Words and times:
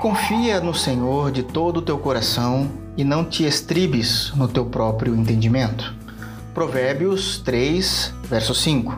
Confia 0.00 0.60
no 0.60 0.72
Senhor 0.72 1.32
de 1.32 1.42
todo 1.42 1.78
o 1.78 1.82
teu 1.82 1.98
coração 1.98 2.70
e 2.96 3.02
não 3.02 3.24
te 3.24 3.44
estribes 3.44 4.32
no 4.36 4.46
teu 4.46 4.64
próprio 4.64 5.12
entendimento. 5.12 5.92
Provérbios 6.54 7.38
3, 7.38 8.14
verso 8.22 8.54
5. 8.54 8.96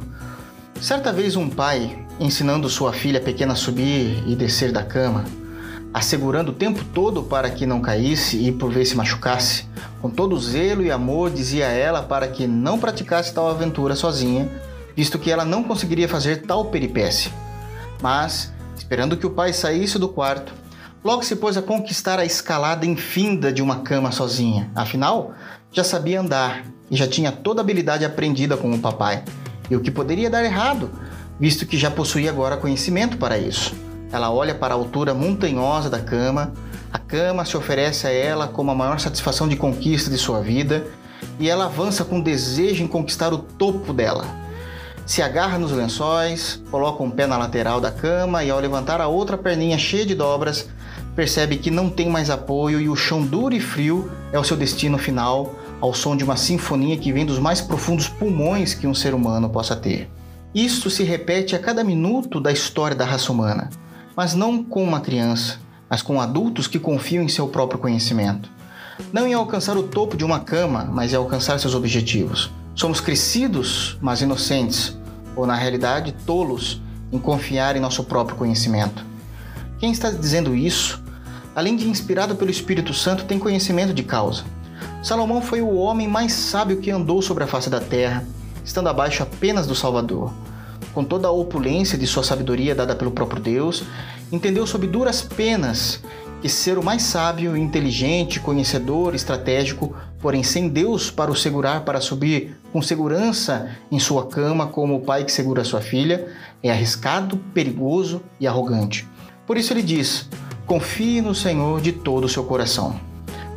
Certa 0.79 1.11
vez 1.11 1.37
um 1.37 1.49
pai, 1.49 2.07
ensinando 2.21 2.69
sua 2.69 2.93
filha 2.93 3.19
pequena 3.19 3.55
a 3.55 3.57
subir 3.57 4.23
e 4.27 4.37
descer 4.37 4.73
da 4.73 4.83
cama, 4.83 5.25
assegurando 5.95 6.53
o 6.53 6.55
tempo 6.55 6.85
todo 6.93 7.23
para 7.23 7.49
que 7.49 7.65
não 7.65 7.81
caísse 7.81 8.37
e 8.37 8.53
por 8.53 8.71
ver 8.71 8.85
se 8.85 8.95
machucasse, 8.95 9.65
com 10.03 10.11
todo 10.11 10.39
zelo 10.39 10.83
e 10.83 10.91
amor 10.91 11.31
dizia 11.31 11.67
a 11.67 11.73
ela 11.73 12.03
para 12.03 12.29
que 12.29 12.47
não 12.47 12.79
praticasse 12.79 13.33
tal 13.33 13.49
aventura 13.49 13.97
sozinha, 13.97 14.51
visto 14.95 15.19
que 15.19 15.31
ela 15.31 15.47
não 15.47 15.65
conseguiria 15.65 16.11
fazer 16.11 16.43
tal 16.43 16.67
peripécia. 16.67 17.33
Mas, 18.03 18.53
esperando 18.77 19.17
que 19.17 19.27
o 19.27 19.31
pai 19.31 19.55
saísse 19.55 19.99
do 19.99 20.07
quarto, 20.07 20.60
logo 21.03 21.23
se 21.23 21.37
pôs 21.37 21.57
a 21.57 21.63
conquistar 21.63 22.19
a 22.19 22.25
escalada 22.25 22.87
infinda 22.87 23.53
de 23.53 23.63
uma 23.63 23.81
cama 23.81 24.13
sozinha. 24.13 24.71
Afinal, 24.75 25.33
já 25.73 25.83
sabia 25.83 26.21
andar 26.21 26.65
e 26.91 26.97
já 26.97 27.07
tinha 27.07 27.33
toda 27.33 27.61
a 27.61 27.65
habilidade 27.65 28.05
aprendida 28.05 28.57
com 28.57 28.71
o 28.73 28.79
papai. 28.79 29.25
E 29.71 29.77
o 29.77 29.81
que 29.81 29.91
poderia 29.91 30.29
dar 30.29 30.45
errado, 30.45 30.91
visto 31.39 31.67
que 31.67 31.79
já 31.79 31.91
possuía 31.91 32.31
agora 32.31 32.57
conhecimento 32.57 33.17
para 33.17 33.39
isso. 33.39 33.75
Ela 34.13 34.31
olha 34.31 34.55
para 34.55 34.75
a 34.75 34.77
altura 34.77 35.15
montanhosa 35.15 35.89
da 35.89 36.01
cama, 36.01 36.53
a 36.93 36.99
cama 36.99 37.45
se 37.45 37.57
oferece 37.57 38.07
a 38.07 38.11
ela 38.11 38.49
como 38.49 38.71
a 38.73 38.75
maior 38.75 38.99
satisfação 38.99 39.49
de 39.49 39.57
conquista 39.57 40.11
de 40.11 40.19
sua 40.19 40.41
vida 40.41 40.85
e 41.39 41.49
ela 41.49 41.67
avança 41.67 42.05
com 42.05 42.21
desejo 42.21 42.83
em 42.83 42.89
conquistar 42.89 43.33
o 43.33 43.39
topo 43.39 43.93
dela. 43.93 44.25
Se 45.07 45.23
agarra 45.23 45.59
nos 45.59 45.73
lençóis, 45.73 46.63
coloca 46.71 47.03
um 47.03 47.11
pé 47.11 47.27
na 47.27 47.37
lateral 47.37 47.81
da 47.81 47.91
cama 47.91 48.45
e, 48.45 48.51
ao 48.51 48.61
levantar 48.61 49.01
a 49.01 49.09
outra 49.09 49.37
perninha 49.37 49.77
cheia 49.77 50.07
de 50.07 50.15
dobras, 50.15 50.69
percebe 51.17 51.57
que 51.57 51.71
não 51.71 51.91
tem 51.91 52.09
mais 52.09 52.31
apoio 52.31 52.81
e 52.81 52.89
o 52.89 52.95
chão 52.95 53.23
duro 53.23 53.55
e 53.55 53.61
frio 53.61 54.11
é 54.33 54.39
o 54.39 54.45
seu 54.45 54.57
destino 54.57 54.99
final, 54.99 55.55
ao 55.81 55.93
som 55.93 56.17
de 56.17 56.23
uma 56.23 56.37
sinfonia 56.37 56.97
que 56.97 57.13
vem 57.13 57.27
dos 57.27 57.39
mais 57.39 57.61
profundos 57.61 58.09
pulmões 58.09 58.75
que 58.75 58.87
um 58.87 58.95
ser 58.95 59.15
humano 59.15 59.51
possa 59.51 59.75
ter. 59.75 60.09
Isto 60.55 60.91
se 60.91 61.03
repete 61.03 61.57
a 61.57 61.59
cada 61.59 61.83
minuto 61.83 62.41
da 62.41 62.53
história 62.53 62.97
da 62.97 63.05
raça 63.05 63.33
humana 63.33 63.69
mas 64.17 64.35
não 64.35 64.63
com 64.63 64.83
uma 64.83 65.01
criança, 65.01 65.59
mas 65.89 66.03
com 66.03 66.21
adultos 66.21 66.67
que 66.67 66.79
confiam 66.79 67.25
em 67.25 67.29
seu 67.29 67.49
próprio 67.49 67.81
conhecimento. 67.81 68.51
Não 69.11 69.27
em 69.27 69.33
alcançar 69.33 69.79
o 69.79 69.85
topo 69.85 70.15
de 70.15 70.25
uma 70.25 70.41
cama, 70.41 70.85
mas 70.85 71.13
em 71.13 71.17
alcançar 71.17 71.59
seus 71.59 71.75
objetivos. 71.75 72.51
Somos 72.81 72.99
crescidos, 72.99 73.99
mas 74.01 74.23
inocentes, 74.23 74.97
ou 75.37 75.47
na 75.47 75.55
realidade 75.55 76.13
tolos 76.25 76.81
em 77.13 77.19
confiar 77.19 77.77
em 77.77 77.79
nosso 77.79 78.03
próprio 78.05 78.39
conhecimento. 78.39 79.05
Quem 79.79 79.93
está 79.93 80.11
dizendo 80.11 80.57
isso, 80.57 80.99
além 81.55 81.77
de 81.77 81.87
inspirado 81.87 82.37
pelo 82.37 82.51
Espírito 82.51 82.95
Santo, 82.95 83.27
tem 83.27 83.39
conhecimento 83.39 83.93
de 83.93 84.03
causa. 84.03 84.45
Salomão 85.03 85.43
foi 85.43 85.61
o 85.61 85.75
homem 85.75 86.09
mais 86.09 86.33
sábio 86.33 86.79
que 86.79 86.91
andou 86.91 87.21
sobre 87.21 87.45
a 87.45 87.47
face 87.47 87.69
da 87.69 87.81
terra, 87.81 88.27
estando 88.65 88.89
abaixo 88.89 89.23
apenas 89.23 89.67
do 89.67 89.75
Salvador 89.75 90.33
com 90.95 91.05
toda 91.05 91.29
a 91.29 91.31
opulência 91.31 91.97
de 91.97 92.07
sua 92.07 92.23
sabedoria 92.23 92.75
dada 92.75 92.95
pelo 92.95 93.11
próprio 93.11 93.41
Deus, 93.41 93.85
entendeu 94.31 94.67
sob 94.67 94.87
duras 94.87 95.23
penas 95.23 96.01
que 96.41 96.49
ser 96.49 96.79
o 96.79 96.85
mais 96.85 97.03
sábio, 97.03 97.57
inteligente, 97.57 98.41
conhecedor, 98.41 99.15
estratégico, 99.15 99.95
porém 100.19 100.43
sem 100.43 100.69
Deus 100.69 101.11
para 101.11 101.31
o 101.31 101.37
segurar 101.37 101.85
para 101.85 102.01
subir 102.01 102.57
com 102.73 102.81
segurança 102.81 103.71
em 103.91 103.99
sua 103.99 104.27
cama 104.27 104.67
como 104.67 104.97
o 104.97 105.01
pai 105.01 105.25
que 105.25 105.33
segura 105.33 105.65
sua 105.65 105.81
filha, 105.81 106.29
é 106.63 106.71
arriscado, 106.71 107.37
perigoso 107.53 108.23
e 108.39 108.47
arrogante. 108.47 109.07
Por 109.47 109.57
isso 109.57 109.73
ele 109.73 109.83
diz: 109.83 110.29
confie 110.67 111.21
no 111.21 111.35
Senhor 111.35 111.81
de 111.81 111.93
todo 111.93 112.25
o 112.25 112.29
seu 112.29 112.45
coração. 112.45 112.99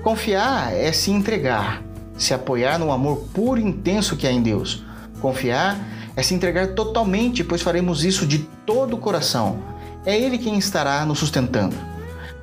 Confiar 0.01 0.73
é 0.73 0.91
se 0.91 1.11
entregar, 1.11 1.81
se 2.17 2.33
apoiar 2.33 2.77
no 2.77 2.91
amor 2.91 3.27
puro 3.33 3.59
e 3.59 3.63
intenso 3.63 4.17
que 4.17 4.27
há 4.27 4.31
em 4.31 4.41
Deus. 4.41 4.83
Confiar 5.21 5.79
é 6.15 6.21
se 6.21 6.33
entregar 6.33 6.69
totalmente, 6.73 7.43
pois 7.43 7.61
faremos 7.61 8.03
isso 8.03 8.25
de 8.25 8.39
todo 8.65 8.95
o 8.95 8.99
coração. 8.99 9.59
É 10.05 10.17
Ele 10.19 10.37
quem 10.37 10.57
estará 10.57 11.05
nos 11.05 11.19
sustentando. 11.19 11.92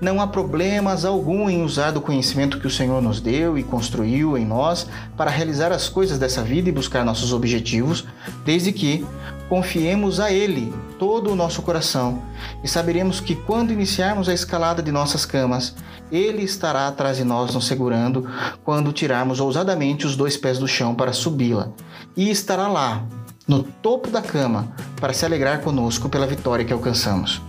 Não 0.00 0.20
há 0.20 0.26
problemas 0.26 1.04
algum 1.04 1.50
em 1.50 1.62
usar 1.62 1.90
do 1.90 2.00
conhecimento 2.00 2.58
que 2.58 2.66
o 2.66 2.70
Senhor 2.70 3.02
nos 3.02 3.20
deu 3.20 3.58
e 3.58 3.62
construiu 3.62 4.38
em 4.38 4.46
nós 4.46 4.86
para 5.14 5.30
realizar 5.30 5.72
as 5.72 5.90
coisas 5.90 6.18
dessa 6.18 6.42
vida 6.42 6.70
e 6.70 6.72
buscar 6.72 7.04
nossos 7.04 7.34
objetivos, 7.34 8.06
desde 8.44 8.72
que 8.72 9.06
confiemos 9.50 10.18
a 10.18 10.32
Ele 10.32 10.72
todo 10.98 11.30
o 11.30 11.36
nosso 11.36 11.60
coração 11.60 12.22
e 12.64 12.68
saberemos 12.68 13.20
que 13.20 13.34
quando 13.34 13.72
iniciarmos 13.72 14.28
a 14.28 14.32
escalada 14.32 14.82
de 14.82 14.90
nossas 14.90 15.26
camas, 15.26 15.74
Ele 16.10 16.42
estará 16.44 16.88
atrás 16.88 17.18
de 17.18 17.24
nós 17.24 17.52
nos 17.52 17.66
segurando 17.66 18.26
quando 18.64 18.92
tirarmos 18.92 19.38
ousadamente 19.38 20.06
os 20.06 20.16
dois 20.16 20.36
pés 20.36 20.58
do 20.58 20.68
chão 20.68 20.94
para 20.94 21.12
subi-la 21.12 21.68
e 22.16 22.30
estará 22.30 22.68
lá 22.68 23.04
no 23.46 23.62
topo 23.62 24.08
da 24.08 24.22
cama 24.22 24.72
para 24.98 25.12
se 25.12 25.26
alegrar 25.26 25.60
conosco 25.60 26.08
pela 26.08 26.26
vitória 26.26 26.64
que 26.64 26.72
alcançamos. 26.72 27.42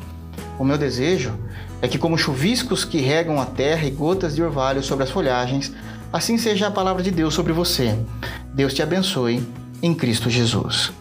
O 0.57 0.63
meu 0.63 0.77
desejo 0.77 1.33
é 1.81 1.87
que, 1.87 1.97
como 1.97 2.17
chuviscos 2.17 2.85
que 2.85 2.99
regam 2.99 3.41
a 3.41 3.45
terra 3.45 3.85
e 3.85 3.91
gotas 3.91 4.35
de 4.35 4.43
orvalho 4.43 4.83
sobre 4.83 5.03
as 5.03 5.09
folhagens, 5.09 5.73
assim 6.13 6.37
seja 6.37 6.67
a 6.67 6.71
palavra 6.71 7.01
de 7.01 7.11
Deus 7.11 7.33
sobre 7.33 7.53
você. 7.53 7.97
Deus 8.53 8.73
te 8.73 8.83
abençoe 8.83 9.43
em 9.81 9.93
Cristo 9.93 10.29
Jesus. 10.29 10.91